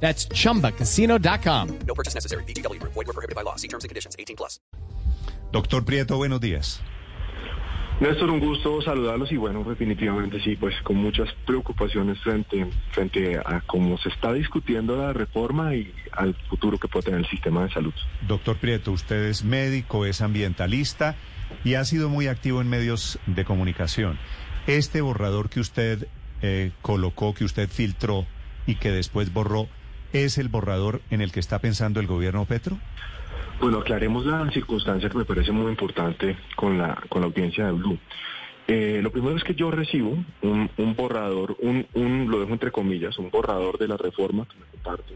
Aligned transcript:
That's 0.00 0.28
chumbacasino.com. 0.28 1.78
No 1.86 1.94
purchase 1.94 2.14
necessary. 2.14 2.44
BGW. 2.44 2.80
Void 2.82 2.94
were 2.94 3.12
prohibited 3.12 3.34
by 3.34 3.42
law. 3.42 3.56
See 3.56 3.68
terms 3.68 3.82
and 3.82 3.88
conditions. 3.88 4.14
18 4.18 4.36
plus. 4.36 4.60
Doctor 5.52 5.84
Prieto, 5.84 6.16
buenos 6.16 6.40
días. 6.40 6.82
Néstor, 7.98 8.28
un 8.28 8.40
gusto 8.40 8.82
saludarlos 8.82 9.32
y 9.32 9.38
bueno, 9.38 9.64
definitivamente 9.64 10.38
sí, 10.42 10.54
pues 10.54 10.74
con 10.82 10.96
muchas 10.96 11.32
preocupaciones 11.46 12.20
frente, 12.20 12.66
frente 12.90 13.38
a 13.38 13.62
cómo 13.66 13.96
se 13.96 14.10
está 14.10 14.34
discutiendo 14.34 14.96
la 14.96 15.14
reforma 15.14 15.74
y 15.74 15.94
al 16.12 16.34
futuro 16.50 16.76
que 16.76 16.88
puede 16.88 17.06
tener 17.06 17.20
el 17.20 17.30
sistema 17.30 17.64
de 17.64 17.72
salud. 17.72 17.94
Doctor 18.28 18.58
Prieto, 18.58 18.92
usted 18.92 19.24
es 19.24 19.44
médico, 19.44 20.04
es 20.04 20.20
ambientalista 20.20 21.16
y 21.64 21.74
ha 21.74 21.86
sido 21.86 22.10
muy 22.10 22.26
activo 22.26 22.60
en 22.60 22.68
medios 22.68 23.18
de 23.24 23.46
comunicación. 23.46 24.18
Este 24.66 25.00
borrador 25.00 25.48
que 25.48 25.60
usted 25.60 26.06
eh, 26.42 26.72
colocó, 26.82 27.32
que 27.32 27.44
usted 27.44 27.70
filtró 27.70 28.26
y 28.66 28.74
que 28.74 28.90
después 28.90 29.32
borró, 29.32 29.68
¿es 30.12 30.38
el 30.38 30.48
borrador 30.48 31.00
en 31.10 31.20
el 31.20 31.32
que 31.32 31.40
está 31.40 31.58
pensando 31.58 32.00
el 32.00 32.06
gobierno 32.06 32.44
Petro? 32.44 32.78
Bueno, 33.60 33.78
aclaremos 33.78 34.26
la 34.26 34.50
circunstancia 34.50 35.08
que 35.08 35.18
me 35.18 35.24
parece 35.24 35.52
muy 35.52 35.70
importante 35.70 36.36
con 36.56 36.78
la, 36.78 36.94
con 37.08 37.22
la 37.22 37.26
audiencia 37.26 37.66
de 37.66 37.72
Blue. 37.72 37.98
Eh, 38.68 39.00
lo 39.02 39.12
primero 39.12 39.36
es 39.36 39.44
que 39.44 39.54
yo 39.54 39.70
recibo 39.70 40.16
un, 40.42 40.94
borrador, 40.96 41.56
un, 41.60 41.86
un, 41.94 42.30
lo 42.30 42.40
dejo 42.40 42.52
entre 42.52 42.72
comillas, 42.72 43.16
un 43.18 43.30
borrador 43.30 43.78
de 43.78 43.88
la 43.88 43.96
reforma 43.96 44.46
que 44.46 44.58
me 44.58 44.66
comparte 44.66 45.14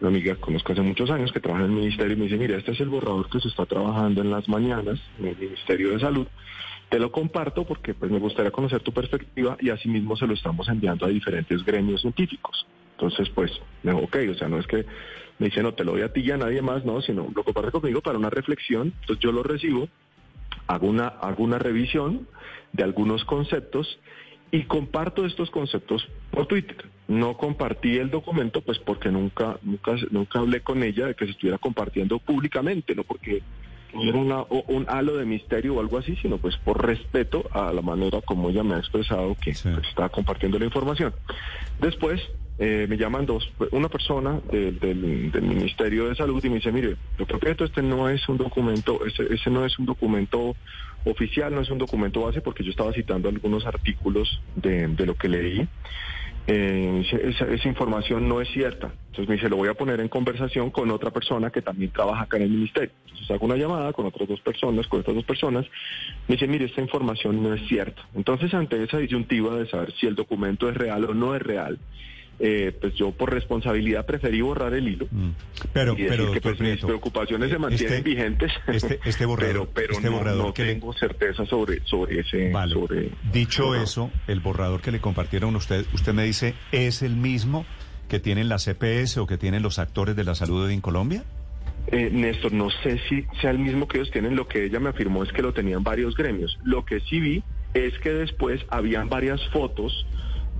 una 0.00 0.08
amiga 0.08 0.34
que 0.34 0.40
conozco 0.40 0.72
hace 0.72 0.80
muchos 0.80 1.10
años 1.10 1.30
que 1.30 1.40
trabaja 1.40 1.64
en 1.64 1.72
el 1.72 1.76
ministerio 1.76 2.14
y 2.14 2.16
me 2.16 2.24
dice, 2.24 2.38
mira, 2.38 2.56
este 2.56 2.72
es 2.72 2.80
el 2.80 2.88
borrador 2.88 3.28
que 3.28 3.40
se 3.40 3.48
está 3.48 3.66
trabajando 3.66 4.22
en 4.22 4.30
las 4.30 4.48
mañanas 4.48 4.98
en 5.18 5.26
el 5.26 5.36
Ministerio 5.36 5.90
de 5.90 6.00
Salud. 6.00 6.26
Te 6.88 6.98
lo 6.98 7.12
comparto 7.12 7.64
porque 7.64 7.94
pues 7.94 8.10
me 8.10 8.18
gustaría 8.18 8.50
conocer 8.50 8.80
tu 8.80 8.92
perspectiva 8.92 9.56
y 9.60 9.70
asimismo 9.70 10.16
se 10.16 10.26
lo 10.26 10.34
estamos 10.34 10.68
enviando 10.68 11.04
a 11.04 11.08
diferentes 11.08 11.64
gremios 11.64 12.00
científicos. 12.00 12.66
Entonces, 13.00 13.30
pues, 13.34 13.50
me 13.82 13.92
dijo, 13.92 14.04
ok, 14.04 14.16
o 14.30 14.34
sea, 14.34 14.48
no 14.48 14.58
es 14.58 14.66
que 14.66 14.84
me 15.38 15.46
dice, 15.46 15.62
no, 15.62 15.72
te 15.72 15.84
lo 15.84 15.92
doy 15.92 16.02
a 16.02 16.12
ti 16.12 16.20
y 16.20 16.30
a 16.32 16.36
nadie 16.36 16.60
más, 16.60 16.84
no, 16.84 17.00
sino 17.00 17.28
lo 17.34 17.44
comparte 17.44 17.70
conmigo 17.70 18.02
para 18.02 18.18
una 18.18 18.28
reflexión. 18.28 18.92
Entonces 19.00 19.22
yo 19.22 19.32
lo 19.32 19.42
recibo, 19.42 19.88
hago 20.66 20.86
una, 20.86 21.08
hago 21.08 21.42
una 21.42 21.58
revisión 21.58 22.28
de 22.74 22.82
algunos 22.82 23.24
conceptos 23.24 23.98
y 24.50 24.64
comparto 24.64 25.24
estos 25.24 25.50
conceptos 25.50 26.06
por 26.30 26.46
Twitter. 26.46 26.90
No 27.08 27.38
compartí 27.38 27.96
el 27.96 28.10
documento, 28.10 28.60
pues 28.60 28.78
porque 28.78 29.10
nunca, 29.10 29.58
nunca, 29.62 29.94
nunca 30.10 30.40
hablé 30.40 30.60
con 30.60 30.82
ella 30.82 31.06
de 31.06 31.14
que 31.14 31.24
se 31.24 31.30
estuviera 31.30 31.56
compartiendo 31.56 32.18
públicamente, 32.18 32.94
no 32.94 33.04
porque 33.04 33.42
hubiera 33.94 34.18
una, 34.18 34.42
un 34.68 34.86
halo 34.88 35.16
de 35.16 35.24
misterio 35.24 35.74
o 35.76 35.80
algo 35.80 35.98
así, 35.98 36.16
sino 36.22 36.38
pues 36.38 36.56
por 36.58 36.84
respeto 36.86 37.44
a 37.52 37.72
la 37.72 37.82
manera 37.82 38.20
como 38.20 38.50
ella 38.50 38.62
me 38.62 38.74
ha 38.74 38.78
expresado 38.78 39.36
que 39.40 39.54
Sí. 39.54 39.68
pues, 39.74 39.86
estaba 39.88 40.08
compartiendo 40.08 40.58
la 40.58 40.64
información. 40.64 41.12
Después 41.80 42.20
eh, 42.58 42.86
me 42.88 42.96
llaman 42.98 43.24
dos, 43.26 43.50
una 43.72 43.88
persona 43.88 44.38
del, 44.52 44.78
del, 44.78 45.30
del 45.32 45.42
Ministerio 45.42 46.08
de 46.08 46.14
Salud 46.14 46.44
y 46.44 46.48
me 46.50 46.56
dice, 46.56 46.70
mire, 46.72 46.96
doctor 47.16 47.38
Prieto, 47.38 47.64
este 47.64 47.80
no 47.82 48.08
es 48.10 48.28
un 48.28 48.36
documento, 48.36 49.04
ese, 49.06 49.32
ese 49.32 49.48
no 49.50 49.64
es 49.64 49.78
un 49.78 49.86
documento 49.86 50.54
oficial, 51.04 51.54
no 51.54 51.62
es 51.62 51.70
un 51.70 51.78
documento 51.78 52.20
base, 52.20 52.42
porque 52.42 52.62
yo 52.62 52.70
estaba 52.70 52.92
citando 52.92 53.30
algunos 53.30 53.64
artículos 53.64 54.42
de, 54.56 54.88
de 54.88 55.06
lo 55.06 55.14
que 55.14 55.28
leí. 55.28 55.66
Eh, 56.46 57.04
esa, 57.22 57.44
esa 57.46 57.68
información 57.68 58.28
no 58.28 58.40
es 58.40 58.48
cierta. 58.48 58.92
Entonces 59.10 59.28
me 59.28 59.34
dice, 59.34 59.48
lo 59.48 59.56
voy 59.56 59.68
a 59.68 59.74
poner 59.74 60.00
en 60.00 60.08
conversación 60.08 60.70
con 60.70 60.90
otra 60.90 61.10
persona 61.10 61.50
que 61.50 61.62
también 61.62 61.90
trabaja 61.90 62.22
acá 62.22 62.36
en 62.36 62.44
el 62.44 62.50
ministerio. 62.50 62.90
Entonces 63.06 63.30
hago 63.30 63.46
una 63.46 63.56
llamada 63.56 63.92
con 63.92 64.06
otras 64.06 64.28
dos 64.28 64.40
personas, 64.40 64.86
con 64.86 65.00
estas 65.00 65.14
dos 65.14 65.24
personas. 65.24 65.66
Me 66.28 66.36
dice, 66.36 66.46
mire, 66.46 66.66
esta 66.66 66.80
información 66.80 67.42
no 67.42 67.52
es 67.52 67.66
cierta. 67.68 68.02
Entonces 68.14 68.54
ante 68.54 68.82
esa 68.82 68.98
disyuntiva 68.98 69.56
de 69.56 69.68
saber 69.68 69.92
si 70.00 70.06
el 70.06 70.14
documento 70.14 70.68
es 70.68 70.76
real 70.76 71.04
o 71.04 71.14
no 71.14 71.34
es 71.34 71.42
real, 71.42 71.78
eh, 72.40 72.74
pues 72.80 72.94
yo 72.94 73.12
por 73.12 73.32
responsabilidad 73.32 74.06
preferí 74.06 74.40
borrar 74.40 74.72
el 74.74 74.88
hilo. 74.88 75.06
Mm. 75.10 75.30
Pero, 75.72 75.92
y 75.92 76.02
decir 76.02 76.08
pero, 76.18 76.32
que 76.32 76.40
pues, 76.40 76.58
mis 76.60 76.80
preocupaciones 76.80 77.50
se 77.50 77.56
eh, 77.56 77.58
mantienen 77.58 77.96
este- 77.98 78.08
vigentes, 78.10 78.52
este- 78.66 78.98
este 79.04 79.26
borrador- 79.28 79.38
pero, 79.38 79.68
pero 79.74 79.92
este 79.92 80.06
no, 80.10 80.16
borrador 80.16 80.46
no 80.46 80.54
que 80.54 80.64
le- 80.64 80.72
tengo 80.74 80.92
certeza 80.94 81.44
sobre, 81.46 81.84
sobre 81.84 82.20
ese... 82.20 82.50
Vale. 82.50 82.72
sobre- 82.72 83.10
Dicho 83.32 83.74
eso, 83.74 84.10
el 84.26 84.40
borrador 84.40 84.80
que 84.80 84.90
le 84.90 85.00
compartieron 85.00 85.54
usted, 85.56 85.84
usted 85.92 86.14
me 86.14 86.24
dice, 86.24 86.54
¿es 86.72 87.02
el 87.02 87.14
mismo 87.16 87.66
que 88.08 88.18
tienen 88.20 88.48
la 88.48 88.58
CPS 88.58 89.18
o 89.20 89.26
que 89.26 89.36
tienen 89.38 89.62
los 89.62 89.78
actores 89.78 90.16
de 90.16 90.24
la 90.24 90.34
salud 90.34 90.68
en 90.70 90.80
Colombia? 90.80 91.22
Eh, 91.86 92.08
Néstor, 92.12 92.52
no 92.52 92.68
sé 92.82 93.00
si 93.08 93.24
sea 93.40 93.50
el 93.50 93.58
mismo 93.58 93.86
que 93.88 93.98
ellos 93.98 94.10
tienen. 94.10 94.36
Lo 94.36 94.46
que 94.48 94.64
ella 94.64 94.80
me 94.80 94.90
afirmó 94.90 95.22
es 95.24 95.32
que 95.32 95.42
lo 95.42 95.52
tenían 95.52 95.82
varios 95.82 96.14
gremios. 96.16 96.58
Lo 96.64 96.84
que 96.84 97.00
sí 97.00 97.20
vi 97.20 97.42
es 97.74 97.98
que 98.00 98.10
después 98.12 98.60
habían 98.68 99.08
varias 99.08 99.40
fotos, 99.50 100.06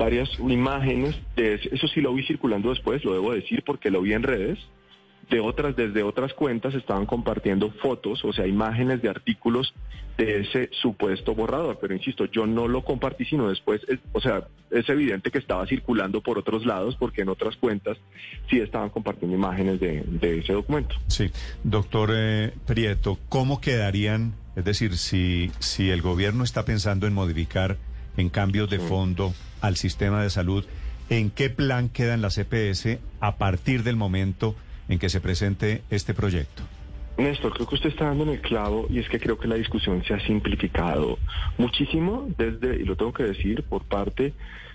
varias 0.01 0.29
imágenes. 0.41 1.15
De 1.37 1.55
eso 1.55 1.87
sí 1.87 2.01
lo 2.01 2.13
vi 2.15 2.25
circulando 2.25 2.71
después, 2.71 3.05
lo 3.05 3.13
debo 3.13 3.33
decir 3.33 3.63
porque 3.65 3.91
lo 3.91 4.01
vi 4.03 4.15
en 4.15 4.23
redes. 4.25 4.59
De 5.29 5.39
otras, 5.39 5.77
desde 5.77 6.03
otras 6.03 6.35
cuentas 6.35 6.75
estaban 6.75 7.07
compartiendo 7.07 7.71
fotos, 7.71 8.25
o 8.25 8.33
sea, 8.33 8.49
imágenes 8.49 9.01
de 9.01 9.09
artículos 9.11 9.73
de 10.19 10.41
ese 10.41 10.71
supuesto 10.73 11.37
borrador. 11.37 11.79
Pero 11.81 11.95
insisto, 11.95 12.25
yo 12.25 12.47
no 12.47 12.67
lo 12.67 12.83
compartí, 12.83 13.25
sino 13.27 13.49
después, 13.49 13.81
es- 13.89 14.01
o 14.13 14.21
sea, 14.21 14.49
es 14.73 14.89
evidente 14.89 15.31
que 15.31 15.39
estaba 15.39 15.65
circulando 15.69 16.21
por 16.21 16.37
otros 16.39 16.67
lados, 16.67 16.97
porque 16.99 17.23
en 17.23 17.29
otras 17.29 17.55
cuentas 17.57 17.97
sí 18.49 18.59
estaban 18.59 18.91
compartiendo 18.91 19.37
imágenes 19.37 19.79
de, 19.79 20.03
de 20.05 20.39
ese 20.41 20.53
documento. 20.53 20.97
Sí, 21.07 21.31
doctor 21.63 22.11
eh, 22.13 22.53
Prieto, 22.67 23.17
¿cómo 23.29 23.61
quedarían? 23.61 24.33
Es 24.57 24.65
decir, 24.65 24.97
si, 24.97 25.53
si 25.61 25.91
el 25.91 26.03
gobierno 26.03 26.43
está 26.43 26.65
pensando 26.65 27.07
en 27.07 27.15
modificar 27.15 27.77
en 28.21 28.29
cambios 28.29 28.71
de 28.71 28.79
fondo 28.79 29.35
al 29.61 29.77
sistema 29.77 30.23
de 30.23 30.31
salud, 30.31 30.65
¿en 31.09 31.31
qué 31.31 31.51
plan 31.51 31.89
quedan 31.89 32.23
las 32.23 32.37
CPS 32.37 32.99
a 33.21 33.37
partir 33.37 33.83
del 33.83 33.97
momento 33.97 34.55
en 34.89 34.99
que 34.99 35.09
se 35.09 35.21
presente 35.21 35.83
este 35.91 36.15
proyecto? 36.15 36.63
Néstor, 37.19 37.53
creo 37.53 37.67
que 37.67 37.75
usted 37.75 37.91
está 37.91 38.07
dando 38.07 38.25
en 38.25 38.31
el 38.31 38.41
clavo 38.41 38.87
y 38.89 38.99
es 38.99 39.09
que 39.09 39.21
creo 39.21 39.39
que 39.39 39.49
la 39.49 39.57
discusión 39.57 40.03
se 40.05 40.15
ha 40.15 40.21
simplificado 40.21 41.19
muchísimo 41.59 42.29
desde, 42.39 42.77
y 42.77 42.85
lo 42.85 42.97
tengo 42.97 43.13
que 43.13 43.25
decir, 43.25 43.63
por 43.65 43.85
parte 43.85 44.33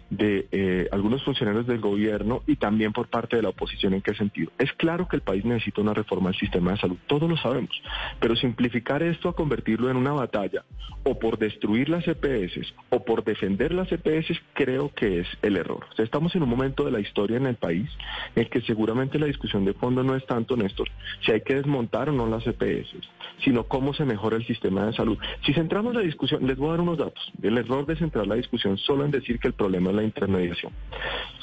de 0.10 0.48
eh, 0.52 0.88
algunos 0.92 1.24
funcionarios 1.24 1.66
del 1.68 1.80
gobierno 1.80 2.44
y 2.48 2.58
también 2.58 2.94
por 2.94 3.08
parte 3.08 3.36
de 3.36 3.42
la 3.42 3.50
oposición. 3.50 3.94
¿En 3.94 4.02
qué 4.02 4.14
sentido? 4.14 4.52
Es 4.58 4.72
claro 4.74 5.08
que 5.08 5.16
el 5.16 5.22
país 5.22 5.46
necesita 5.46 5.82
una 5.82 5.94
reforma 5.94 6.30
del 6.30 6.40
sistema 6.40 6.72
de 6.72 6.78
salud, 6.78 6.98
todos 7.08 7.30
lo 7.30 7.38
sabemos, 7.38 7.72
pero 8.20 8.36
simplificar 8.36 9.04
esto 9.04 9.30
a 9.30 9.36
convertirlo 9.36 9.90
en 9.90 9.98
una 9.98 10.14
batalla 10.14 10.64
o 11.04 11.20
por 11.20 11.38
destruir 11.38 11.90
las 11.90 12.08
EPS 12.08 12.74
o 12.90 13.04
por 13.04 13.24
defender 13.24 13.74
las 13.74 13.92
EPS 13.92 14.40
creo 14.54 14.94
que 14.94 15.20
es 15.20 15.28
el 15.42 15.58
error. 15.58 15.86
O 15.92 15.96
sea, 15.96 16.06
estamos 16.06 16.36
en 16.36 16.44
un 16.44 16.50
momento 16.50 16.84
de 16.84 16.92
la 16.92 17.00
historia 17.00 17.38
en 17.38 17.46
el 17.46 17.56
país 17.56 17.90
en 18.36 18.44
el 18.44 18.50
que 18.50 18.62
seguramente 18.62 19.20
la 19.20 19.28
discusión 19.28 19.66
de 19.66 19.74
fondo 19.74 20.04
no 20.04 20.16
es 20.16 20.26
tanto, 20.26 20.58
Néstor, 20.58 20.90
si 21.26 21.32
hay 21.32 21.42
que 21.42 21.56
desmontar 21.56 22.10
o 22.10 22.12
no 22.12 22.28
las 22.28 22.46
EPS, 22.48 22.96
sino 23.44 23.66
cómo 23.66 23.94
se 23.94 24.06
mejora 24.06 24.38
el 24.38 24.46
sistema 24.46 24.86
de 24.86 24.94
salud. 24.94 25.18
Si 25.46 25.54
centramos 25.54 25.94
la 25.94 26.02
discusión, 26.02 26.46
les 26.46 26.58
voy 26.58 26.70
a 26.70 26.72
dar 26.72 26.82
unos 26.82 26.98
datos. 26.98 27.32
El 27.42 27.58
error 27.58 27.86
de 27.86 27.96
centrar 27.96 28.28
la 28.28 28.36
discusión 28.36 28.78
solo 28.78 29.06
en 29.06 29.12
decir 29.12 29.40
que 29.40 29.48
el 29.48 29.54
problema 29.54 29.92
la 29.96 30.04
intermediación. 30.04 30.72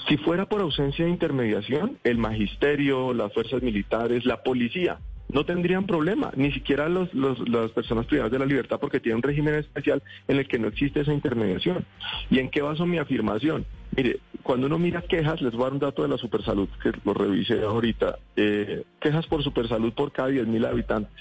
Si 0.09 0.17
fuera 0.17 0.47
por 0.47 0.61
ausencia 0.61 1.05
de 1.05 1.11
intermediación, 1.11 1.99
el 2.05 2.19
magisterio, 2.19 3.15
las 3.15 3.33
fuerzas 3.33 3.63
militares, 3.63 4.25
la 4.27 4.43
policía, 4.43 4.99
no 5.29 5.47
tendrían 5.47 5.87
problema, 5.87 6.31
ni 6.37 6.53
siquiera 6.53 6.89
los, 6.91 7.13
los- 7.15 7.49
las 7.49 7.71
personas 7.71 8.05
privadas 8.07 8.31
de 8.33 8.39
la 8.39 8.45
libertad 8.45 8.79
porque 8.79 9.01
tienen 9.01 9.17
un 9.17 9.23
régimen 9.23 9.55
especial 9.55 10.03
en 10.29 10.37
el 10.39 10.47
que 10.47 10.59
no 10.59 10.69
existe 10.69 11.01
esa 11.01 11.15
intermediación. 11.15 11.87
¿Y 12.31 12.39
en 12.39 12.51
qué 12.51 12.61
baso 12.61 12.85
mi 12.85 12.99
afirmación? 12.99 13.65
Mire, 13.97 14.19
cuando 14.43 14.67
uno 14.67 14.79
mira 14.79 15.01
quejas, 15.03 15.41
les 15.41 15.53
voy 15.53 15.63
a 15.63 15.65
dar 15.67 15.73
un 15.75 15.79
dato 15.79 16.03
de 16.03 16.09
la 16.09 16.19
supersalud, 16.19 16.69
que 16.83 16.93
lo 17.05 17.15
revisé 17.15 17.63
ahorita, 17.63 18.19
eh, 18.37 18.83
quejas 19.01 19.27
por 19.27 19.43
supersalud 19.43 19.93
por 19.95 20.13
cada 20.13 20.29
10.000 20.31 20.67
habitantes. 20.67 21.13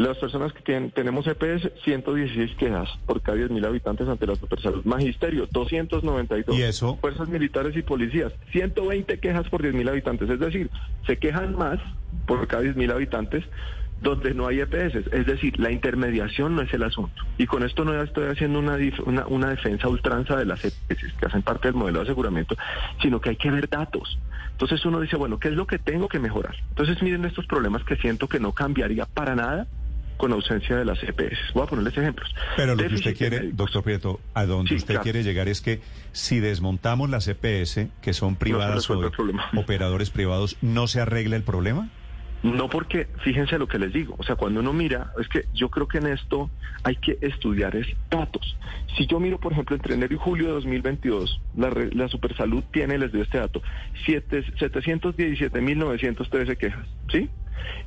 Las 0.00 0.16
personas 0.16 0.54
que 0.54 0.62
tienen, 0.62 0.90
tenemos 0.92 1.26
EPS, 1.26 1.72
116 1.84 2.56
quejas 2.56 2.88
por 3.04 3.20
cada 3.20 3.36
10.000 3.36 3.66
habitantes 3.66 4.08
ante 4.08 4.26
la 4.26 4.34
supersalud. 4.34 4.82
Magisterio, 4.86 5.46
292. 5.52 6.56
¿Y 6.56 6.62
eso? 6.62 6.96
Fuerzas 7.02 7.28
militares 7.28 7.76
y 7.76 7.82
policías, 7.82 8.32
120 8.50 9.18
quejas 9.18 9.46
por 9.50 9.62
10.000 9.62 9.90
habitantes. 9.90 10.30
Es 10.30 10.40
decir, 10.40 10.70
se 11.06 11.18
quejan 11.18 11.54
más 11.54 11.78
por 12.26 12.46
cada 12.48 12.62
10.000 12.62 12.92
habitantes 12.92 13.44
donde 14.00 14.32
no 14.32 14.46
hay 14.46 14.60
EPS. 14.60 15.12
Es 15.12 15.26
decir, 15.26 15.60
la 15.60 15.70
intermediación 15.70 16.56
no 16.56 16.62
es 16.62 16.72
el 16.72 16.82
asunto. 16.82 17.22
Y 17.36 17.46
con 17.46 17.62
esto 17.62 17.84
no 17.84 18.02
estoy 18.02 18.28
haciendo 18.28 18.58
una, 18.58 18.78
una, 19.04 19.26
una 19.26 19.50
defensa 19.50 19.86
ultranza 19.86 20.34
de 20.34 20.46
las 20.46 20.64
EPS 20.64 21.12
que 21.18 21.26
hacen 21.26 21.42
parte 21.42 21.68
del 21.68 21.74
modelo 21.74 21.98
de 21.98 22.04
aseguramiento, 22.04 22.56
sino 23.02 23.20
que 23.20 23.28
hay 23.28 23.36
que 23.36 23.50
ver 23.50 23.68
datos. 23.68 24.18
Entonces 24.52 24.82
uno 24.86 24.98
dice, 25.00 25.16
bueno, 25.16 25.38
¿qué 25.38 25.48
es 25.48 25.54
lo 25.54 25.66
que 25.66 25.78
tengo 25.78 26.08
que 26.08 26.18
mejorar? 26.18 26.56
Entonces 26.70 27.02
miren 27.02 27.26
estos 27.26 27.44
problemas 27.44 27.84
que 27.84 27.96
siento 27.96 28.28
que 28.28 28.40
no 28.40 28.52
cambiaría 28.52 29.04
para 29.04 29.34
nada 29.34 29.66
con 30.20 30.32
ausencia 30.32 30.76
de 30.76 30.84
las 30.84 31.02
EPS. 31.02 31.54
Voy 31.54 31.62
a 31.62 31.66
ponerles 31.66 31.96
ejemplos. 31.96 32.34
Pero 32.54 32.74
lo 32.74 32.86
que 32.86 32.94
usted 32.94 33.16
quiere, 33.16 33.52
doctor 33.52 33.82
Prieto, 33.82 34.20
a 34.34 34.44
donde 34.44 34.74
usted 34.74 34.98
quiere 34.98 35.22
llegar 35.22 35.48
es 35.48 35.62
que 35.62 35.80
si 36.12 36.40
desmontamos 36.40 37.08
las 37.08 37.26
EPS, 37.26 37.86
que 38.02 38.12
son 38.12 38.36
privadas 38.36 38.90
o 38.90 39.00
operadores 39.56 40.10
privados, 40.10 40.58
¿no 40.60 40.88
se 40.88 41.00
arregla 41.00 41.36
el 41.36 41.42
problema? 41.42 41.88
No 42.42 42.68
porque, 42.68 43.08
fíjense 43.24 43.58
lo 43.58 43.66
que 43.66 43.78
les 43.78 43.94
digo, 43.94 44.14
o 44.18 44.22
sea, 44.22 44.36
cuando 44.36 44.60
uno 44.60 44.74
mira, 44.74 45.12
es 45.18 45.26
que 45.28 45.46
yo 45.54 45.70
creo 45.70 45.88
que 45.88 45.96
en 45.98 46.08
esto 46.08 46.50
hay 46.82 46.96
que 46.96 47.16
estudiar 47.22 47.74
es 47.76 47.86
datos. 48.10 48.58
Si 48.98 49.06
yo 49.06 49.20
miro, 49.20 49.40
por 49.40 49.52
ejemplo, 49.52 49.74
entre 49.74 49.94
enero 49.94 50.14
y 50.14 50.18
julio 50.18 50.48
de 50.48 50.52
2022, 50.52 51.40
la, 51.56 51.70
la 51.92 52.08
Supersalud 52.08 52.62
tiene, 52.72 52.98
les 52.98 53.10
doy 53.10 53.22
este 53.22 53.38
dato, 53.38 53.62
717.913 54.06 56.58
quejas, 56.58 56.86
¿sí? 57.10 57.30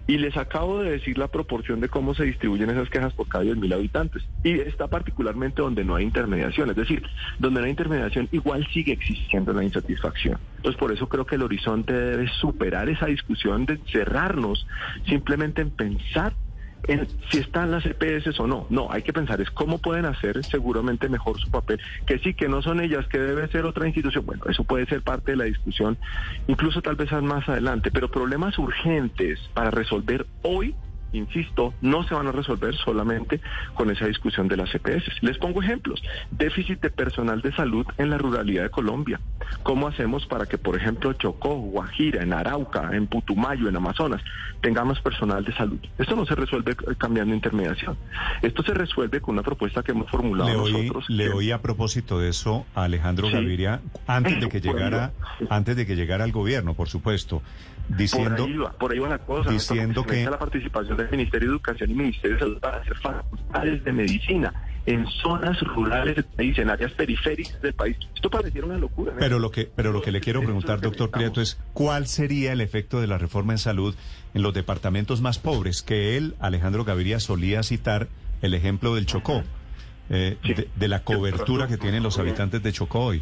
Y 0.07 0.17
les 0.17 0.35
acabo 0.35 0.79
de 0.79 0.91
decir 0.91 1.17
la 1.17 1.27
proporción 1.27 1.79
de 1.79 1.89
cómo 1.89 2.13
se 2.13 2.25
distribuyen 2.25 2.69
esas 2.69 2.89
quejas 2.89 3.13
por 3.13 3.27
cada 3.27 3.45
10.000 3.45 3.73
habitantes. 3.73 4.23
Y 4.43 4.59
está 4.59 4.87
particularmente 4.87 5.61
donde 5.61 5.83
no 5.83 5.95
hay 5.95 6.03
intermediación, 6.03 6.69
es 6.69 6.75
decir, 6.75 7.03
donde 7.39 7.59
no 7.59 7.65
hay 7.65 7.71
intermediación 7.71 8.27
igual 8.31 8.67
sigue 8.73 8.93
existiendo 8.93 9.53
la 9.53 9.63
insatisfacción. 9.63 10.37
Entonces 10.57 10.79
por 10.79 10.91
eso 10.91 11.07
creo 11.07 11.25
que 11.25 11.35
el 11.35 11.43
horizonte 11.43 11.93
debe 11.93 12.27
superar 12.27 12.89
esa 12.89 13.05
discusión 13.05 13.65
de 13.65 13.79
cerrarnos 13.91 14.67
simplemente 15.05 15.61
en 15.61 15.71
pensar 15.71 16.33
en 16.87 17.07
si 17.29 17.39
están 17.39 17.71
las 17.71 17.85
EPS 17.85 18.39
o 18.39 18.47
no. 18.47 18.67
No, 18.69 18.87
hay 18.91 19.01
que 19.03 19.13
pensar 19.13 19.39
es 19.41 19.51
cómo 19.51 19.79
pueden 19.79 20.05
hacer 20.05 20.43
seguramente 20.43 21.09
mejor 21.09 21.39
su 21.39 21.49
papel. 21.49 21.79
Que 22.05 22.19
sí, 22.19 22.33
que 22.33 22.47
no 22.47 22.61
son 22.61 22.81
ellas, 22.81 23.07
que 23.07 23.19
debe 23.19 23.47
ser 23.47 23.65
otra 23.65 23.87
institución. 23.87 24.25
Bueno, 24.25 24.43
eso 24.47 24.63
puede 24.63 24.85
ser 24.85 25.01
parte 25.01 25.31
de 25.31 25.37
la 25.37 25.45
discusión, 25.45 25.97
incluso 26.47 26.81
tal 26.81 26.95
vez 26.95 27.11
más 27.21 27.47
adelante. 27.47 27.91
Pero 27.91 28.09
problemas 28.09 28.57
urgentes 28.57 29.39
para 29.53 29.71
resolver 29.71 30.25
hoy 30.41 30.75
insisto, 31.13 31.73
no 31.81 32.03
se 32.03 32.13
van 32.13 32.27
a 32.27 32.31
resolver 32.31 32.75
solamente 32.75 33.39
con 33.75 33.89
esa 33.89 34.05
discusión 34.05 34.47
de 34.47 34.57
las 34.57 34.69
CPS. 34.71 35.07
E 35.07 35.25
Les 35.25 35.37
pongo 35.37 35.61
ejemplos. 35.61 36.01
Déficit 36.31 36.81
de 36.81 36.89
personal 36.89 37.41
de 37.41 37.53
salud 37.53 37.85
en 37.97 38.09
la 38.09 38.17
ruralidad 38.17 38.63
de 38.63 38.69
Colombia. 38.69 39.19
¿Cómo 39.63 39.87
hacemos 39.87 40.25
para 40.25 40.45
que, 40.45 40.57
por 40.57 40.75
ejemplo, 40.75 41.13
Chocó, 41.13 41.55
Guajira, 41.55 42.23
en 42.23 42.33
Arauca, 42.33 42.89
en 42.93 43.07
Putumayo, 43.07 43.69
en 43.69 43.75
Amazonas, 43.75 44.21
tengamos 44.61 44.99
personal 45.01 45.45
de 45.45 45.53
salud? 45.53 45.79
Esto 45.97 46.15
no 46.15 46.25
se 46.25 46.35
resuelve 46.35 46.75
cambiando 46.97 47.33
intermediación. 47.33 47.97
Esto 48.41 48.63
se 48.63 48.73
resuelve 48.73 49.21
con 49.21 49.33
una 49.33 49.43
propuesta 49.43 49.83
que 49.83 49.91
hemos 49.91 50.09
formulado 50.09 50.49
le 50.49 50.55
oí, 50.55 50.71
nosotros. 50.71 51.09
Le 51.09 51.29
oí 51.29 51.51
a 51.51 51.61
propósito 51.61 52.19
de 52.19 52.29
eso 52.29 52.65
a 52.75 52.83
Alejandro 52.83 53.29
Gaviria 53.29 53.81
antes 54.07 54.39
de 54.39 54.49
que 54.49 54.61
llegara, 54.61 55.13
antes 55.49 55.75
de 55.75 55.85
que 55.85 55.95
llegara 55.95 56.23
al 56.23 56.31
gobierno, 56.31 56.73
por 56.73 56.89
supuesto 56.89 57.41
diciendo 57.89 58.43
por 58.43 58.49
ahí 58.49 58.57
va, 58.57 58.71
por 58.71 58.91
ahí 58.91 58.99
va 58.99 59.09
la 59.09 59.17
cosa 59.19 59.49
diciendo 59.49 60.03
que 60.05 60.23
la 60.25 60.39
participación 60.39 60.97
del 60.97 61.09
Ministerio 61.11 61.49
de 61.49 61.53
Educación 61.55 61.91
y 61.91 61.93
Ministerio 61.93 62.35
de 62.35 62.39
Salud 62.39 62.59
para 62.59 62.77
hacer 62.77 62.95
facultades 62.97 63.83
de 63.83 63.91
medicina 63.91 64.53
en 64.85 65.07
zonas 65.07 65.59
rurales 65.61 66.15
del 66.15 66.25
país, 66.25 66.57
en 66.57 66.69
áreas 66.69 66.91
periféricas 66.91 67.61
del 67.61 67.73
país. 67.73 67.97
Esto 68.13 68.29
pareciera 68.29 68.67
una 68.67 68.77
locura. 68.77 69.13
Pero 69.17 69.39
lo 69.39 69.49
que 69.49 69.69
pero 69.73 69.91
lo 69.91 70.01
que 70.01 70.11
le 70.11 70.19
quiero 70.19 70.41
preguntar, 70.41 70.81
doctor 70.81 71.09
Prieto, 71.09 71.41
es 71.41 71.59
cuál 71.73 72.07
sería 72.07 72.51
el 72.51 72.61
efecto 72.61 72.99
de 72.99 73.07
la 73.07 73.17
reforma 73.17 73.53
en 73.53 73.59
salud 73.59 73.95
en 74.33 74.41
los 74.41 74.53
departamentos 74.53 75.21
más 75.21 75.39
pobres, 75.39 75.83
que 75.83 76.17
él, 76.17 76.35
Alejandro 76.39 76.83
Gaviria, 76.83 77.19
solía 77.19 77.63
citar 77.63 78.07
el 78.41 78.53
ejemplo 78.53 78.95
del 78.95 79.05
Chocó, 79.05 79.43
eh, 80.09 80.37
de, 80.43 80.67
de, 80.75 80.87
la 80.87 81.03
cobertura 81.03 81.67
que 81.67 81.77
tienen 81.77 82.03
los 82.03 82.19
habitantes 82.19 82.61
de 82.61 82.71
Chocó 82.73 82.99
hoy. 83.05 83.21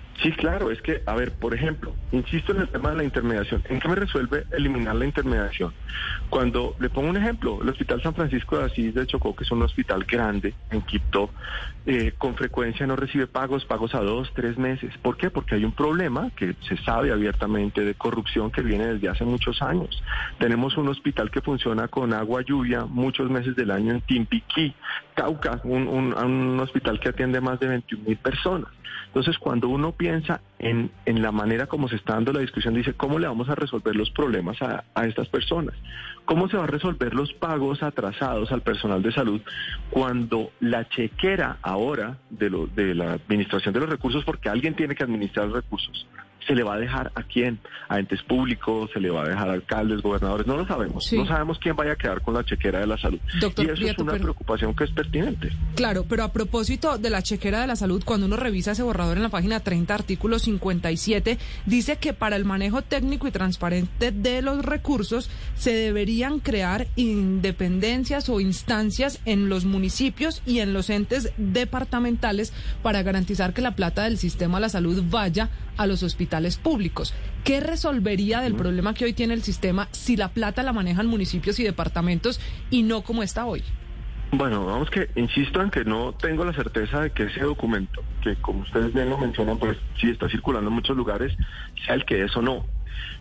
Sí, 0.21 0.31
claro, 0.33 0.69
es 0.69 0.81
que, 0.83 1.01
a 1.07 1.15
ver, 1.15 1.31
por 1.31 1.53
ejemplo, 1.55 1.95
insisto 2.11 2.51
en 2.51 2.61
el 2.61 2.67
tema 2.67 2.91
de 2.91 2.97
la 2.97 3.03
intermediación. 3.03 3.63
¿En 3.69 3.79
qué 3.79 3.87
me 3.87 3.95
resuelve 3.95 4.45
eliminar 4.51 4.95
la 4.95 5.05
intermediación? 5.05 5.73
Cuando 6.29 6.75
le 6.79 6.89
pongo 6.89 7.09
un 7.09 7.17
ejemplo, 7.17 7.59
el 7.61 7.69
Hospital 7.69 8.03
San 8.03 8.13
Francisco 8.13 8.57
de 8.57 8.65
Asís 8.65 8.93
de 8.93 9.07
Chocó, 9.07 9.35
que 9.35 9.45
es 9.45 9.51
un 9.51 9.63
hospital 9.63 10.03
grande 10.03 10.53
en 10.69 10.81
Quito, 10.83 11.31
eh, 11.87 12.13
con 12.19 12.35
frecuencia 12.35 12.85
no 12.85 12.95
recibe 12.95 13.25
pagos, 13.25 13.65
pagos 13.65 13.95
a 13.95 14.01
dos, 14.01 14.31
tres 14.35 14.59
meses. 14.59 14.95
¿Por 15.01 15.17
qué? 15.17 15.31
Porque 15.31 15.55
hay 15.55 15.65
un 15.65 15.71
problema 15.71 16.29
que 16.35 16.55
se 16.67 16.77
sabe 16.77 17.11
abiertamente 17.11 17.83
de 17.83 17.95
corrupción 17.95 18.51
que 18.51 18.61
viene 18.61 18.93
desde 18.93 19.09
hace 19.09 19.25
muchos 19.25 19.63
años. 19.63 20.03
Tenemos 20.37 20.77
un 20.77 20.87
hospital 20.89 21.31
que 21.31 21.41
funciona 21.41 21.87
con 21.87 22.13
agua 22.13 22.43
lluvia 22.43 22.85
muchos 22.85 23.31
meses 23.31 23.55
del 23.55 23.71
año 23.71 23.93
en 23.93 24.01
Timpiquí, 24.01 24.75
Cauca, 25.15 25.61
un, 25.63 25.87
un, 25.87 26.13
un 26.13 26.59
hospital 26.59 26.99
que 26.99 27.09
atiende 27.09 27.41
más 27.41 27.59
de 27.59 27.67
21 27.67 28.03
mil 28.07 28.17
personas. 28.17 28.69
Entonces, 29.07 29.37
cuando 29.37 29.67
uno 29.67 29.91
piensa 30.01 30.41
en, 30.57 30.89
en, 31.05 31.21
la 31.21 31.31
manera 31.31 31.67
como 31.67 31.87
se 31.87 31.95
está 31.95 32.15
dando 32.15 32.33
la 32.33 32.39
discusión, 32.39 32.73
dice, 32.73 32.93
¿cómo 32.95 33.19
le 33.19 33.27
vamos 33.27 33.49
a 33.49 33.53
resolver 33.53 33.95
los 33.95 34.09
problemas 34.09 34.59
a, 34.63 34.83
a, 34.95 35.05
estas 35.05 35.27
personas? 35.27 35.75
¿Cómo 36.25 36.49
se 36.49 36.57
va 36.57 36.63
a 36.63 36.67
resolver 36.67 37.13
los 37.13 37.31
pagos 37.33 37.83
atrasados 37.83 38.51
al 38.51 38.61
personal 38.61 39.03
de 39.03 39.11
salud 39.11 39.41
cuando 39.91 40.49
la 40.59 40.89
chequera 40.89 41.57
ahora 41.61 42.17
de, 42.31 42.49
lo, 42.49 42.65
de 42.65 42.95
la 42.95 43.13
administración 43.13 43.75
de 43.75 43.81
los 43.81 43.89
recursos, 43.89 44.25
porque 44.25 44.49
alguien 44.49 44.73
tiene 44.73 44.95
que 44.95 45.03
administrar 45.03 45.45
los 45.45 45.57
recursos, 45.57 46.07
se 46.47 46.55
le 46.55 46.63
va 46.63 46.75
a 46.75 46.77
dejar 46.77 47.11
a 47.15 47.23
quién, 47.23 47.59
a 47.87 47.99
entes 47.99 48.21
públicos, 48.23 48.89
se 48.93 48.99
le 48.99 49.09
va 49.09 49.23
a 49.23 49.27
dejar 49.27 49.49
a 49.49 49.53
alcaldes, 49.53 50.01
gobernadores, 50.01 50.47
no 50.47 50.57
lo 50.57 50.65
sabemos, 50.65 51.05
sí. 51.05 51.17
no 51.17 51.25
sabemos 51.25 51.59
quién 51.59 51.75
vaya 51.75 51.93
a 51.93 51.95
quedar 51.95 52.21
con 52.21 52.33
la 52.33 52.43
chequera 52.43 52.79
de 52.79 52.87
la 52.87 52.97
salud. 52.97 53.19
Doctor 53.39 53.65
y 53.65 53.69
eso 53.69 53.75
Prieto, 53.75 53.91
es 53.91 53.99
una 53.99 54.11
pero... 54.13 54.23
preocupación 54.23 54.75
que 54.75 54.83
es 54.85 54.91
pertinente. 54.91 55.51
Claro, 55.75 56.05
pero 56.07 56.23
a 56.23 56.31
propósito 56.31 56.97
de 56.97 57.09
la 57.09 57.21
chequera 57.21 57.61
de 57.61 57.67
la 57.67 57.75
salud, 57.75 58.03
cuando 58.05 58.25
uno 58.25 58.37
revisa 58.37 58.71
ese 58.71 58.83
borrador 58.83 59.17
en 59.17 59.23
la 59.23 59.29
página 59.29 59.59
30, 59.59 59.93
artículo 59.93 60.39
57, 60.39 61.37
dice 61.65 61.97
que 61.97 62.13
para 62.13 62.35
el 62.35 62.45
manejo 62.45 62.81
técnico 62.81 63.27
y 63.27 63.31
transparente 63.31 64.11
de 64.11 64.41
los 64.41 64.63
recursos 64.65 65.29
se 65.55 65.73
deberían 65.73 66.39
crear 66.39 66.87
independencias 66.95 68.29
o 68.29 68.39
instancias 68.39 69.19
en 69.25 69.49
los 69.49 69.65
municipios 69.65 70.41
y 70.45 70.59
en 70.59 70.73
los 70.73 70.89
entes 70.89 71.31
departamentales 71.37 72.53
para 72.81 73.03
garantizar 73.03 73.53
que 73.53 73.61
la 73.61 73.75
plata 73.75 74.03
del 74.03 74.17
sistema 74.17 74.57
de 74.57 74.61
la 74.61 74.69
salud 74.69 75.03
vaya 75.09 75.49
a 75.77 75.87
los 75.87 76.03
hospitales 76.03 76.30
públicos. 76.61 77.13
¿Qué 77.43 77.59
resolvería 77.59 78.39
del 78.39 78.55
problema 78.55 78.93
que 78.93 79.05
hoy 79.05 79.13
tiene 79.13 79.33
el 79.33 79.43
sistema 79.43 79.89
si 79.91 80.15
la 80.15 80.29
plata 80.29 80.63
la 80.63 80.71
manejan 80.73 81.07
municipios 81.07 81.59
y 81.59 81.63
departamentos 81.63 82.39
y 82.69 82.83
no 82.83 83.01
como 83.01 83.21
está 83.21 83.45
hoy? 83.45 83.63
Bueno, 84.31 84.65
vamos 84.65 84.89
que 84.89 85.09
insisto 85.15 85.61
en 85.61 85.69
que 85.69 85.83
no 85.83 86.13
tengo 86.13 86.45
la 86.45 86.53
certeza 86.53 87.01
de 87.01 87.09
que 87.09 87.23
ese 87.23 87.41
documento, 87.41 88.01
que 88.23 88.37
como 88.37 88.61
ustedes 88.61 88.93
bien 88.93 89.09
lo 89.09 89.17
mencionan, 89.17 89.57
pues 89.57 89.77
sí 89.99 90.09
está 90.09 90.29
circulando 90.29 90.69
en 90.69 90.75
muchos 90.75 90.95
lugares, 90.95 91.35
sea 91.85 91.95
el 91.95 92.05
que 92.05 92.23
es 92.23 92.35
o 92.37 92.41
no. 92.41 92.65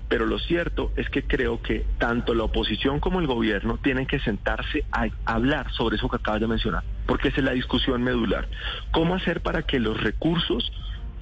Pero 0.09 0.27
lo 0.27 0.39
cierto 0.39 0.93
es 0.97 1.09
que 1.09 1.25
creo 1.25 1.63
que 1.63 1.85
tanto 1.99 2.33
la 2.35 2.45
oposición 2.45 3.01
como 3.01 3.19
el 3.19 3.27
gobierno 3.27 3.79
tienen 3.83 4.07
que 4.07 4.21
sentarse 4.21 4.85
a 4.93 5.09
hablar 5.25 5.73
sobre 5.73 5.97
eso 5.97 6.09
que 6.09 6.17
acabas 6.17 6.43
de 6.43 6.47
mencionar, 6.47 6.85
porque 7.07 7.29
esa 7.29 7.39
es 7.39 7.45
la 7.45 7.53
discusión 7.53 8.05
medular. 8.05 8.49
¿Cómo 8.93 9.17
hacer 9.17 9.41
para 9.41 9.63
que 9.63 9.81
los 9.81 10.01
recursos 10.01 10.71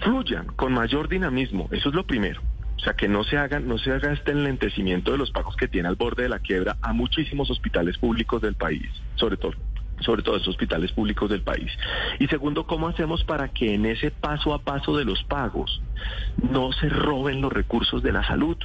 fluyan 0.01 0.47
con 0.47 0.73
mayor 0.73 1.09
dinamismo? 1.09 1.69
Eso 1.71 1.89
es 1.89 1.95
lo 1.95 2.07
primero. 2.07 2.41
O 2.77 2.81
sea, 2.81 2.95
que 2.95 3.09
no 3.09 3.25
se 3.25 3.37
hagan, 3.37 3.67
no 3.67 3.77
se 3.79 3.91
haga 3.91 4.13
este 4.13 4.31
enlentecimiento 4.31 5.11
de 5.11 5.19
los 5.19 5.33
pagos 5.33 5.57
que 5.57 5.67
tiene 5.67 5.89
al 5.89 5.97
borde 5.97 6.23
de 6.25 6.29
la 6.29 6.39
quiebra 6.39 6.77
a 6.81 6.93
muchísimos 6.93 7.51
hospitales 7.51 7.99
públicos 7.99 8.41
del 8.41 8.55
país, 8.55 8.89
sobre 9.17 9.37
todo 9.37 9.55
sobre 10.01 10.23
todo 10.23 10.37
esos 10.37 10.49
hospitales 10.49 10.93
públicos 10.93 11.29
del 11.29 11.43
país. 11.43 11.73
Y 12.21 12.29
segundo, 12.29 12.69
¿cómo 12.69 12.87
hacemos 12.87 13.25
para 13.25 13.49
que 13.49 13.75
en 13.75 13.85
ese 13.85 14.13
paso 14.13 14.55
a 14.55 14.61
paso 14.61 14.97
de 14.97 15.05
los 15.05 15.25
pagos 15.25 15.83
no 16.53 16.73
se 16.73 16.89
roben 16.89 17.41
los 17.41 17.53
recursos 17.53 18.01
de 18.03 18.13
la 18.13 18.25
salud? 18.25 18.57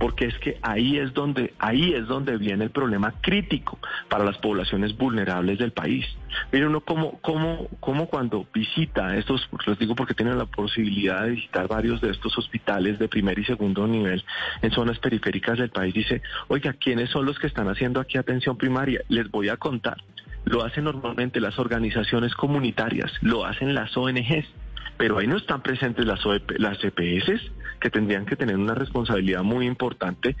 Porque 0.00 0.24
es 0.24 0.38
que 0.38 0.58
ahí 0.62 0.96
es 0.96 1.12
donde 1.12 1.52
ahí 1.58 1.92
es 1.92 2.06
donde 2.06 2.38
viene 2.38 2.64
el 2.64 2.70
problema 2.70 3.12
crítico 3.20 3.78
para 4.08 4.24
las 4.24 4.38
poblaciones 4.38 4.96
vulnerables 4.96 5.58
del 5.58 5.72
país. 5.72 6.06
Miren 6.50 6.68
uno 6.68 6.80
cómo, 6.80 7.20
cómo, 7.20 7.68
cómo 7.80 8.06
cuando 8.06 8.46
visita 8.52 9.14
estos, 9.16 9.46
les 9.66 9.78
digo 9.78 9.94
porque 9.94 10.14
tienen 10.14 10.38
la 10.38 10.46
posibilidad 10.46 11.24
de 11.24 11.32
visitar 11.32 11.68
varios 11.68 12.00
de 12.00 12.10
estos 12.10 12.36
hospitales 12.38 12.98
de 12.98 13.08
primer 13.08 13.38
y 13.38 13.44
segundo 13.44 13.86
nivel 13.86 14.24
en 14.62 14.70
zonas 14.70 14.98
periféricas 14.98 15.58
del 15.58 15.68
país, 15.68 15.92
dice, 15.92 16.22
oiga, 16.48 16.72
¿quiénes 16.72 17.10
son 17.10 17.26
los 17.26 17.38
que 17.38 17.46
están 17.46 17.68
haciendo 17.68 18.00
aquí 18.00 18.16
atención 18.16 18.56
primaria? 18.56 19.02
Les 19.08 19.30
voy 19.30 19.50
a 19.50 19.58
contar. 19.58 19.98
Lo 20.44 20.64
hacen 20.64 20.84
normalmente 20.84 21.40
las 21.40 21.58
organizaciones 21.58 22.34
comunitarias, 22.34 23.12
lo 23.20 23.44
hacen 23.44 23.74
las 23.74 23.94
ONGs 23.94 24.46
pero 25.00 25.16
ahí 25.16 25.26
no 25.26 25.38
están 25.38 25.62
presentes 25.62 26.04
las, 26.04 26.26
OEP, 26.26 26.50
EPS 26.60 27.40
que 27.80 27.88
tendrían 27.88 28.26
que 28.26 28.36
tener 28.36 28.54
una 28.54 28.74
responsabilidad 28.74 29.42
muy 29.42 29.66
importante 29.66 30.36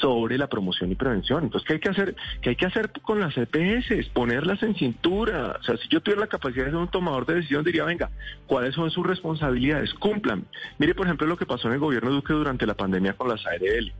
sobre 0.00 0.38
la 0.38 0.46
promoción 0.46 0.92
y 0.92 0.94
prevención. 0.94 1.42
Entonces, 1.42 1.66
¿qué 1.66 1.72
hay 1.72 1.80
que 1.80 1.88
hacer? 1.88 2.14
¿Qué 2.40 2.50
hay 2.50 2.54
que 2.54 2.66
hacer 2.66 2.92
con 3.02 3.18
las 3.18 3.36
EPS? 3.36 4.10
Ponerlas 4.10 4.62
en 4.62 4.76
cintura. 4.76 5.58
O 5.60 5.64
sea, 5.64 5.76
si 5.78 5.88
yo 5.88 6.00
tuviera 6.00 6.20
la 6.20 6.28
capacidad 6.28 6.64
de 6.64 6.70
ser 6.70 6.78
un 6.78 6.86
tomador 6.86 7.26
de 7.26 7.34
decisión, 7.34 7.64
diría, 7.64 7.82
venga, 7.82 8.08
¿cuáles 8.46 8.76
son 8.76 8.88
sus 8.92 9.04
responsabilidades? 9.04 9.92
Cumplan. 9.94 10.44
Mire, 10.78 10.94
por 10.94 11.06
ejemplo, 11.06 11.26
lo 11.26 11.36
que 11.36 11.44
pasó 11.44 11.66
en 11.66 11.74
el 11.74 11.80
gobierno 11.80 12.12
Duque 12.12 12.34
durante 12.34 12.66
la 12.66 12.74
pandemia 12.74 13.14
con 13.14 13.28
las 13.28 13.44
ARL 13.44 13.92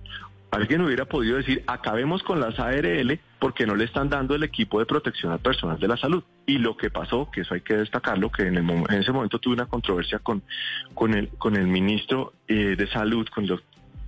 alguien 0.54 0.80
hubiera 0.80 1.04
podido 1.04 1.36
decir, 1.36 1.64
acabemos 1.66 2.22
con 2.22 2.40
las 2.40 2.58
ARL 2.58 3.18
porque 3.38 3.66
no 3.66 3.74
le 3.74 3.84
están 3.84 4.08
dando 4.08 4.34
el 4.34 4.42
equipo 4.42 4.78
de 4.78 4.86
protección 4.86 5.32
al 5.32 5.40
personal 5.40 5.78
de 5.78 5.88
la 5.88 5.96
salud. 5.96 6.22
Y 6.46 6.58
lo 6.58 6.76
que 6.76 6.90
pasó, 6.90 7.30
que 7.30 7.42
eso 7.42 7.54
hay 7.54 7.60
que 7.60 7.74
destacarlo, 7.74 8.30
que 8.30 8.46
en, 8.46 8.56
el, 8.56 8.70
en 8.70 9.00
ese 9.00 9.12
momento 9.12 9.38
tuve 9.38 9.54
una 9.54 9.66
controversia 9.66 10.18
con, 10.18 10.42
con, 10.94 11.14
el, 11.14 11.28
con 11.30 11.56
el 11.56 11.66
ministro 11.66 12.34
eh, 12.48 12.76
de 12.76 12.86
Salud, 12.88 13.26
con 13.28 13.44
el, 13.44 13.60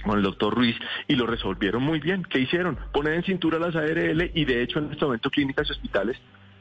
con 0.05 0.19
el 0.19 0.23
doctor 0.23 0.55
Ruiz, 0.55 0.77
y 1.09 1.17
lo 1.17 1.27
resolvieron 1.27 1.83
muy 1.83 2.01
bien. 2.01 2.23
¿Qué 2.23 2.39
hicieron? 2.39 2.79
Poner 2.93 3.15
en 3.15 3.25
cintura 3.25 3.59
las 3.59 3.75
ARL 3.75 4.31
y 4.35 4.45
de 4.45 4.63
hecho 4.63 4.79
en 4.79 4.93
este 4.93 5.05
momento 5.05 5.31
clínicas 5.31 5.69
y 5.69 5.73
hospitales 5.73 6.17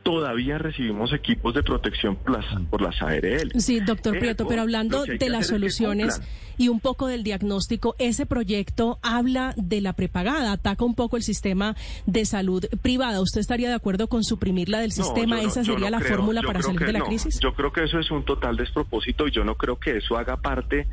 todavía 0.05 0.59
recibimos 0.59 1.11
equipos 1.13 1.55
de 1.55 1.63
protección 1.63 2.15
por 2.15 2.37
las, 2.37 2.45
por 2.69 2.79
las 2.79 3.01
ARL. 3.01 3.51
Sí, 3.59 3.79
doctor 3.79 4.19
Prieto, 4.19 4.47
pero 4.47 4.61
hablando 4.61 5.03
de 5.03 5.29
las 5.29 5.47
soluciones 5.47 6.21
y 6.57 6.69
un 6.69 6.79
poco 6.79 7.07
del 7.07 7.23
diagnóstico, 7.23 7.95
ese 7.99 8.25
proyecto 8.25 8.99
habla 9.01 9.53
de 9.57 9.81
la 9.81 9.93
prepagada, 9.93 10.51
ataca 10.51 10.85
un 10.85 10.95
poco 10.95 11.17
el 11.17 11.23
sistema 11.23 11.75
de 12.05 12.25
salud 12.25 12.65
privada. 12.81 13.21
¿Usted 13.21 13.41
estaría 13.41 13.69
de 13.69 13.75
acuerdo 13.75 14.07
con 14.07 14.23
suprimirla 14.23 14.79
del 14.79 14.91
sistema? 14.91 15.41
¿Esa 15.41 15.63
sería 15.63 15.89
la 15.89 15.99
fórmula 15.99 16.41
para 16.41 16.61
salir 16.61 16.81
de 16.81 16.93
la 16.93 17.01
crisis? 17.01 17.39
Yo 17.39 17.53
creo 17.53 17.71
que 17.71 17.83
eso 17.83 17.99
es 17.99 18.11
un 18.11 18.23
total 18.23 18.57
despropósito 18.57 19.27
y 19.27 19.31
yo 19.31 19.43
no 19.43 19.55
creo 19.55 19.79
que 19.79 19.97
eso 19.97 20.17
haga 20.17 20.37
parte 20.37 20.87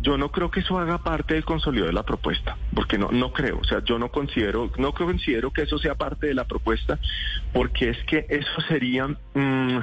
yo 0.00 0.16
no 0.18 0.30
creo 0.30 0.50
que 0.50 0.60
eso 0.60 0.78
haga 0.78 0.98
parte 0.98 1.34
del 1.34 1.44
consolidado 1.44 1.88
de 1.88 1.94
la 1.94 2.02
propuesta, 2.04 2.56
porque 2.74 2.98
no, 2.98 3.08
no 3.10 3.32
creo, 3.32 3.58
o 3.58 3.64
sea, 3.64 3.82
yo 3.84 3.98
no 3.98 4.10
considero, 4.10 4.70
no 4.78 4.92
considero 4.92 5.52
que 5.52 5.62
eso 5.62 5.78
sea 5.78 5.94
parte 5.94 6.26
de 6.26 6.34
la 6.34 6.44
propuesta, 6.44 6.98
porque 7.52 7.90
es 7.90 7.98
que 8.04 8.26
eso 8.28 8.60
sería 8.68 9.08
mm, 9.08 9.78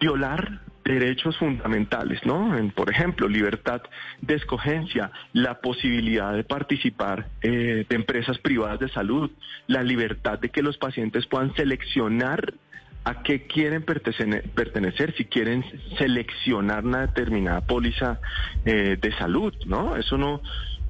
violar 0.00 0.60
derechos 0.84 1.36
fundamentales, 1.38 2.20
¿no? 2.24 2.56
En, 2.56 2.70
por 2.70 2.90
ejemplo, 2.90 3.28
libertad 3.28 3.82
de 4.20 4.34
escogencia, 4.34 5.10
la 5.32 5.60
posibilidad 5.60 6.34
de 6.34 6.44
participar 6.44 7.28
eh, 7.42 7.86
de 7.88 7.96
empresas 7.96 8.38
privadas 8.38 8.80
de 8.80 8.88
salud, 8.90 9.30
la 9.66 9.82
libertad 9.82 10.38
de 10.38 10.50
que 10.50 10.62
los 10.62 10.76
pacientes 10.76 11.26
puedan 11.26 11.54
seleccionar 11.54 12.54
a 13.04 13.22
qué 13.22 13.46
quieren 13.46 13.82
pertenecer, 13.82 15.14
si 15.16 15.26
quieren 15.26 15.62
seleccionar 15.98 16.86
una 16.86 17.02
determinada 17.02 17.60
póliza 17.60 18.18
eh, 18.64 18.96
de 19.00 19.12
salud, 19.18 19.52
¿no? 19.66 19.96
Eso 19.96 20.16
no, 20.16 20.40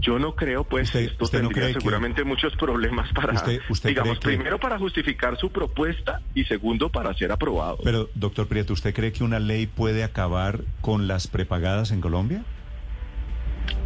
yo 0.00 0.18
no 0.18 0.34
creo, 0.34 0.64
pues 0.64 0.94
esto 0.94 1.26
tendría 1.28 1.72
seguramente 1.72 2.24
muchos 2.24 2.54
problemas 2.56 3.10
para, 3.12 3.42
digamos, 3.84 4.18
primero 4.18 4.58
para 4.58 4.78
justificar 4.78 5.38
su 5.38 5.50
propuesta 5.50 6.20
y 6.34 6.44
segundo 6.44 6.90
para 6.90 7.14
ser 7.14 7.32
aprobado. 7.32 7.78
Pero, 7.82 8.08
doctor 8.14 8.46
Prieto, 8.46 8.72
¿usted 8.72 8.94
cree 8.94 9.12
que 9.12 9.24
una 9.24 9.38
ley 9.38 9.66
puede 9.66 10.04
acabar 10.04 10.60
con 10.80 11.06
las 11.06 11.26
prepagadas 11.26 11.90
en 11.90 12.00
Colombia? 12.00 12.44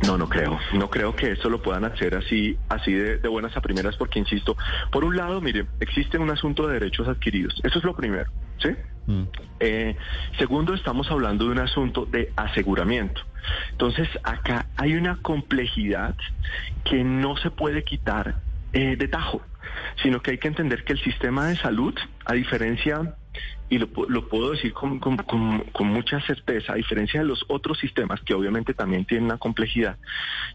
No, 0.07 0.17
no 0.17 0.29
creo. 0.29 0.59
No 0.75 0.89
creo 0.91 1.15
que 1.15 1.33
esto 1.33 1.51
lo 1.51 1.61
puedan 1.61 1.85
hacer 1.85 2.15
así, 2.15 2.57
así 2.69 2.93
de, 2.93 3.29
buenas 3.29 3.57
a 3.57 3.61
primeras, 3.61 3.97
porque 3.97 4.19
insisto, 4.19 4.57
por 4.91 5.05
un 5.05 5.17
lado, 5.17 5.41
mire, 5.41 5.67
existe 5.81 6.19
un 6.19 6.31
asunto 6.31 6.67
de 6.67 6.75
derechos 6.75 7.09
adquiridos. 7.09 7.61
Eso 7.65 7.79
es 7.79 7.85
lo 7.85 7.95
primero, 7.95 8.31
¿sí? 8.59 8.71
Mm. 9.07 9.23
Eh, 9.61 9.97
segundo, 10.39 10.75
estamos 10.75 11.11
hablando 11.11 11.47
de 11.47 11.53
un 11.53 11.59
asunto 11.59 12.07
de 12.07 12.33
aseguramiento. 12.37 13.21
Entonces, 13.73 14.09
acá 14.23 14.67
hay 14.77 14.95
una 14.95 15.17
complejidad 15.23 16.15
que 16.85 17.03
no 17.05 17.37
se 17.37 17.51
puede 17.51 17.85
quitar 17.85 18.37
eh, 18.73 18.97
de 18.97 19.09
tajo, 19.09 19.43
sino 20.03 20.21
que 20.21 20.33
hay 20.33 20.39
que 20.39 20.49
entender 20.49 20.85
que 20.85 20.93
el 20.93 21.01
sistema 21.01 21.47
de 21.49 21.57
salud, 21.57 21.95
a 22.25 22.35
diferencia 22.35 23.15
y 23.71 23.79
lo, 23.79 23.89
lo 24.09 24.29
puedo 24.29 24.53
decir 24.53 24.73
con, 24.73 24.99
con, 24.99 25.17
con, 25.17 25.87
mucha 25.89 26.21
certeza, 26.21 26.73
a 26.73 26.77
diferencia 26.77 27.21
de 27.21 27.27
los 27.27 27.45
otros 27.49 27.79
sistemas, 27.79 28.21
que 28.23 28.35
obviamente 28.35 28.75
también 28.75 29.05
tienen 29.05 29.27
una 29.27 29.39
complejidad, 29.39 29.97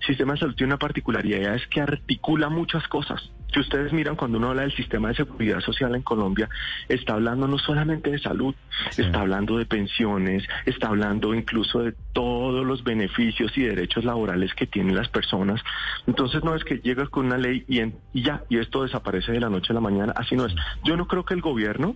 el 0.02 0.08
sistema 0.08 0.34
de 0.34 0.40
salud 0.40 0.56
tiene 0.56 0.74
una 0.74 0.80
particularidad, 0.80 1.56
es 1.56 1.68
que 1.68 1.82
articula 1.82 2.50
muchas 2.50 2.88
cosas. 2.88 3.32
Si 3.54 3.60
ustedes 3.60 3.94
miran 3.94 4.16
cuando 4.16 4.40
uno 4.40 4.50
habla 4.50 4.64
del 4.64 4.76
sistema 4.76 5.10
de 5.10 5.16
seguridad 5.16 5.60
social 5.60 5.94
en 5.94 6.02
Colombia, 6.02 6.50
está 6.90 7.14
hablando 7.14 7.48
no 7.48 7.60
solamente 7.60 8.10
de 8.10 8.18
salud, 8.18 8.56
está 8.98 9.22
hablando 9.22 9.60
de 9.60 9.68
pensiones, 9.68 10.44
está 10.66 10.88
hablando 10.88 11.36
incluso 11.36 11.84
de 11.84 11.94
todos 12.14 12.66
los 12.66 12.84
beneficios 12.84 13.56
y 13.56 13.62
derechos 13.62 14.06
laborales 14.06 14.56
que 14.56 14.66
tienen 14.66 14.96
las 14.96 15.08
personas. 15.08 15.62
Entonces 16.08 16.44
no 16.44 16.56
es 16.56 16.64
que 16.64 16.80
llegas 16.80 17.10
con 17.10 17.28
una 17.28 17.38
ley 17.38 17.64
y, 17.68 17.80
y 17.80 18.24
ya, 18.24 18.44
y 18.50 18.58
esto 18.58 18.82
desaparece 18.82 19.32
de 19.34 19.40
la 19.40 19.50
noche 19.50 19.72
a 19.72 19.76
la 19.76 19.82
mañana, 19.82 20.14
así 20.16 20.36
no 20.36 20.46
es. 20.46 20.56
Yo 20.84 20.98
no 20.98 21.08
creo 21.08 21.24
que 21.24 21.36
el 21.36 21.42
gobierno 21.42 21.96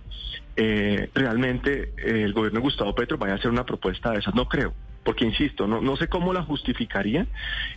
eh, 0.60 1.07
realmente 1.14 1.92
eh, 1.98 2.22
el 2.22 2.32
gobierno 2.32 2.60
de 2.60 2.64
Gustavo 2.64 2.94
Petro 2.94 3.18
vaya 3.18 3.34
a 3.34 3.36
hacer 3.36 3.50
una 3.50 3.64
propuesta 3.64 4.12
de 4.12 4.18
esas. 4.18 4.34
No 4.34 4.48
creo, 4.48 4.74
porque 5.04 5.24
insisto, 5.24 5.66
no, 5.66 5.80
no 5.80 5.96
sé 5.96 6.08
cómo 6.08 6.32
la 6.32 6.42
justificaría. 6.42 7.26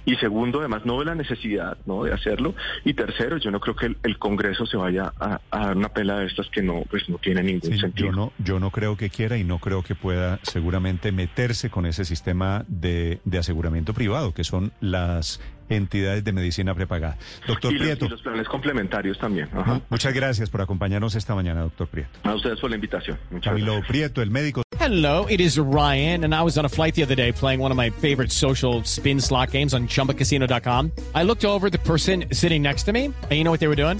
Y 0.06 0.16
segundo, 0.16 0.60
además, 0.60 0.86
no 0.86 0.98
veo 0.98 1.06
la 1.06 1.16
necesidad 1.16 1.78
¿no? 1.86 2.04
de 2.04 2.14
hacerlo. 2.14 2.56
Y 2.84 2.94
tercero, 2.94 3.38
yo 3.38 3.52
no 3.52 3.60
creo 3.60 3.76
que 3.76 3.96
el, 4.04 4.18
Congreso 4.18 4.66
se 4.66 4.78
vaya 4.78 5.14
a, 5.20 5.40
dar 5.52 5.78
una 5.78 5.90
pela 5.90 6.20
de 6.20 6.28
estas 6.28 6.50
que 6.50 6.62
no, 6.62 6.84
pues 6.90 7.08
no 7.10 7.18
tiene 7.18 7.42
ningún 7.42 7.78
sentido. 7.80 8.10
Yo 8.10 8.12
no, 8.12 8.34
yo 8.38 8.60
no 8.60 8.70
creo 8.70 8.98
que 8.98 9.10
quiera 9.10 9.38
y 9.38 9.44
no 9.44 9.60
creo 9.60 9.82
que 9.82 9.96
pueda 9.96 10.40
seguramente 10.44 11.12
meterse 11.12 11.70
con 11.70 11.86
ese 11.86 12.06
sistema 12.06 12.66
de, 12.68 13.20
de 13.24 13.38
aseguramiento 13.38 13.94
privado, 13.94 14.34
que 14.34 14.44
son 14.44 14.74
las 14.82 15.40
entidades 15.72 16.24
de 16.24 16.32
medicina 16.32 16.74
prepagada. 16.76 17.18
Doctor 17.48 17.78
Prieto. 17.78 18.06
y 18.06 18.10
los 18.10 18.22
planes 18.22 18.48
complementarios 18.48 19.18
también. 19.18 19.50
Muchas 19.90 20.14
gracias 20.14 20.50
por 20.50 20.62
acompañarnos 20.62 21.16
esta 21.16 21.36
mañana, 21.36 21.62
doctor 21.62 21.88
Prieto. 21.88 22.10
A 22.24 22.36
ustedes 22.36 22.60
por 22.60 22.70
la 22.70 22.76
invitación. 22.76 23.18
Camilo 23.42 23.82
Prieto, 23.88 24.22
el 24.22 24.30
médico. 24.32 24.64
Hello, 24.80 25.28
it 25.30 25.40
is 25.40 25.60
Ryan, 25.60 26.24
and 26.24 26.34
I 26.34 26.42
was 26.42 26.58
on 26.58 26.66
a 26.66 26.70
flight 26.70 26.96
the 26.96 27.04
other 27.04 27.16
day 27.16 27.32
playing 27.32 27.60
one 27.62 27.72
of 27.72 27.78
my 27.78 27.92
favorite 27.92 28.32
social 28.32 28.84
spin 28.84 29.22
slot 29.22 29.52
games 29.52 29.74
on 29.74 29.88
chumbacasino.com. 29.88 30.92
I 31.14 31.24
looked 31.24 31.46
over 31.46 31.70
the 31.70 31.78
person 31.78 32.26
sitting 32.32 32.64
next 32.64 32.84
to 32.86 32.92
me, 32.92 33.06
and 33.06 33.32
you 33.32 33.44
know 33.44 33.52
what 33.52 33.60
they 33.60 33.68
were 33.68 33.76
doing? 33.76 34.00